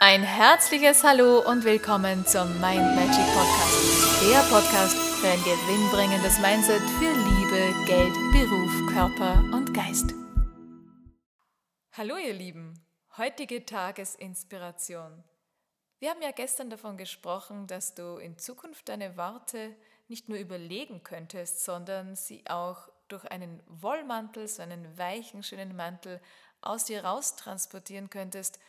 [0.00, 4.22] Ein herzliches Hallo und willkommen zum Mind Magic Podcast.
[4.30, 10.14] Der Podcast für ein gewinnbringendes Mindset für Liebe, Geld, Beruf, Körper und Geist.
[11.90, 12.74] Hallo ihr Lieben,
[13.16, 15.24] heutige Tagesinspiration.
[15.98, 19.74] Wir haben ja gestern davon gesprochen, dass du in Zukunft deine Worte
[20.06, 26.20] nicht nur überlegen könntest, sondern sie auch durch einen Wollmantel, so einen weichen, schönen Mantel
[26.60, 28.60] aus dir raus transportieren könntest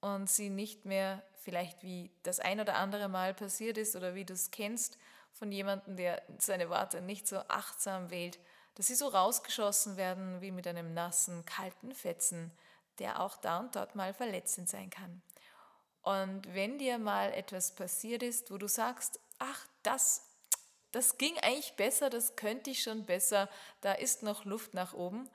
[0.00, 4.24] und sie nicht mehr vielleicht wie das ein oder andere Mal passiert ist oder wie
[4.24, 4.98] du es kennst
[5.32, 8.38] von jemandem, der seine Worte nicht so achtsam wählt,
[8.74, 12.52] dass sie so rausgeschossen werden wie mit einem nassen, kalten Fetzen,
[12.98, 15.22] der auch da und dort mal verletzend sein kann.
[16.02, 20.26] Und wenn dir mal etwas passiert ist, wo du sagst, ach, das,
[20.92, 23.48] das ging eigentlich besser, das könnte ich schon besser,
[23.80, 25.28] da ist noch Luft nach oben,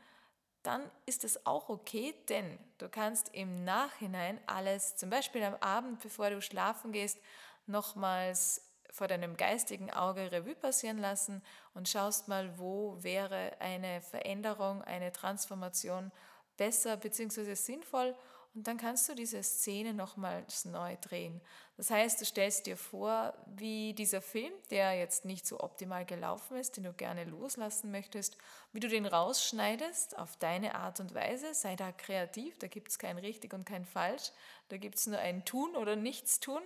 [0.66, 6.02] dann ist es auch okay, denn du kannst im Nachhinein alles, zum Beispiel am Abend,
[6.02, 7.20] bevor du schlafen gehst,
[7.68, 14.82] nochmals vor deinem geistigen Auge Revue passieren lassen und schaust mal, wo wäre eine Veränderung,
[14.84, 16.12] eine Transformation
[16.58, 17.54] besser bzw.
[17.56, 18.16] sinnvoll
[18.56, 21.42] und dann kannst du diese Szene nochmals neu drehen.
[21.76, 26.56] Das heißt, du stellst dir vor, wie dieser Film, der jetzt nicht so optimal gelaufen
[26.56, 28.38] ist, den du gerne loslassen möchtest,
[28.72, 31.54] wie du den rausschneidest auf deine Art und Weise.
[31.54, 34.32] Sei da kreativ, da gibt es kein richtig und kein falsch.
[34.70, 36.62] Da gibt es nur ein Tun oder nichts tun.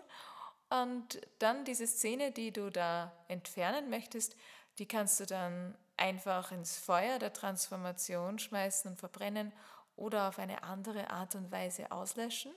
[0.70, 4.36] Und dann diese Szene, die du da entfernen möchtest,
[4.78, 9.52] die kannst du dann einfach ins Feuer der Transformation schmeißen und verbrennen
[10.00, 12.52] oder auf eine andere Art und Weise auslöschen.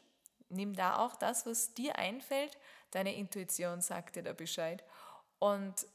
[0.49, 2.57] Nimm da auch das, was dir einfällt.
[2.91, 4.85] Deine Intuition sagt dir da Bescheid.
[5.39, 5.87] Und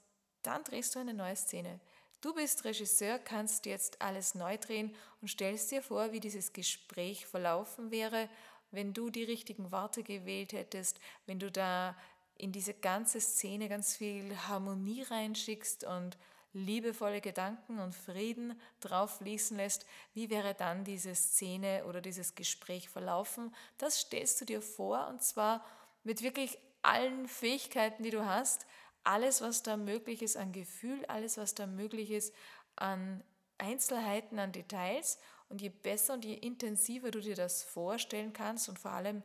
[0.44, 1.80] dann drehst du eine neue Szene.
[2.22, 7.26] Du bist Regisseur, kannst jetzt alles neu drehen und stellst dir vor, wie dieses Gespräch
[7.28, 8.28] verlaufen wäre,
[8.72, 11.96] wenn du die richtigen Worte gewählt hättest, wenn du da
[12.36, 16.18] in diese ganze Szene ganz viel Harmonie reinschickst und
[16.54, 22.90] liebevolle Gedanken und Frieden drauf fließen lässt, wie wäre dann diese Szene oder dieses Gespräch
[22.90, 23.54] verlaufen?
[23.78, 25.66] Das stellst du dir vor und zwar
[26.04, 28.66] mit wirklich allen Fähigkeiten, die du hast,
[29.04, 32.34] alles, was da möglich ist an Gefühl, alles, was da möglich ist
[32.76, 33.24] an
[33.58, 35.18] Einzelheiten, an Details.
[35.50, 39.24] Und je besser und je intensiver du dir das vorstellen kannst und vor allem,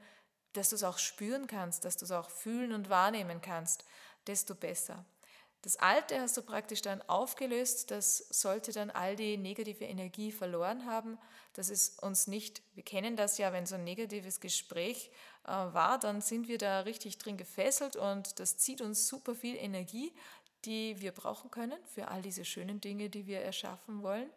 [0.52, 3.84] dass du es auch spüren kannst, dass du es auch fühlen und wahrnehmen kannst,
[4.26, 5.04] desto besser.
[5.62, 10.86] Das Alte hast du praktisch dann aufgelöst, das sollte dann all die negative Energie verloren
[10.86, 11.18] haben.
[11.52, 15.12] Das ist uns nicht, wir kennen das ja, wenn so ein negatives Gespräch
[15.44, 19.54] äh, war, dann sind wir da richtig drin gefesselt und das zieht uns super viel
[19.54, 20.12] Energie,
[20.64, 24.30] die wir brauchen können für all diese schönen Dinge, die wir erschaffen wollen.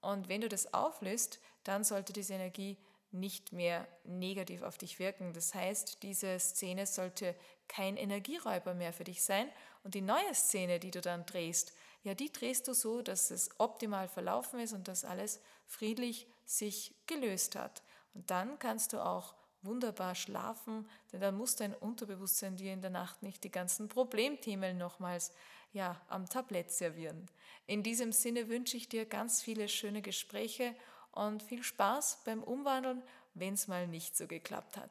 [0.00, 2.76] Und wenn du das auflöst, dann sollte diese Energie
[3.12, 5.32] nicht mehr negativ auf dich wirken.
[5.32, 7.34] Das heißt, diese Szene sollte
[7.68, 9.48] kein Energieräuber mehr für dich sein.
[9.82, 11.72] Und die neue Szene, die du dann drehst,
[12.02, 16.94] ja, die drehst du so, dass es optimal verlaufen ist und dass alles friedlich sich
[17.06, 17.82] gelöst hat.
[18.14, 22.90] Und dann kannst du auch wunderbar schlafen, denn dann muss dein Unterbewusstsein dir in der
[22.90, 25.32] Nacht nicht die ganzen Problemthemen nochmals
[25.72, 27.28] ja, am Tablett servieren.
[27.66, 30.74] In diesem Sinne wünsche ich dir ganz viele schöne Gespräche
[31.12, 33.02] und viel Spaß beim Umwandeln,
[33.34, 34.90] wenn es mal nicht so geklappt hat.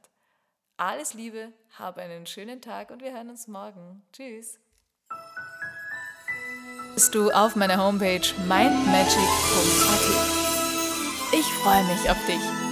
[0.78, 4.02] Alles Liebe, habe einen schönen Tag und wir hören uns morgen.
[4.14, 4.60] Tschüss.
[6.94, 10.40] Bist du auf meiner Homepage mindmagic.at.
[11.32, 12.69] Ich freue mich auf dich.